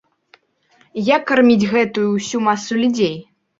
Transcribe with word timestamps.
Як 1.15 1.27
карміць 1.33 1.69
гэтую 1.75 2.09
ўсю 2.17 2.43
масу 2.49 2.73
людзей? 2.83 3.15